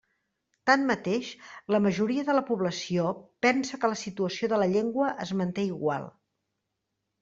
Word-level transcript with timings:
Tanmateix, 0.69 1.29
la 1.75 1.81
majoria 1.87 2.25
de 2.31 2.35
la 2.39 2.43
població 2.49 3.13
pensa 3.49 3.81
que 3.85 3.95
la 3.95 4.03
situació 4.09 4.53
de 4.57 4.63
la 4.65 4.73
llengua 4.77 5.15
es 5.29 5.39
manté 5.45 5.71
igual. 5.73 6.15